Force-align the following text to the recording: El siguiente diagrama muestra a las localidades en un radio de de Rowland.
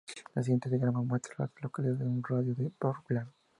El 0.33 0.43
siguiente 0.43 0.67
diagrama 0.67 1.03
muestra 1.03 1.35
a 1.37 1.41
las 1.43 1.51
localidades 1.61 2.01
en 2.01 2.07
un 2.07 2.23
radio 2.27 2.55
de 2.55 2.63
de 2.63 2.71
Rowland. 2.79 3.29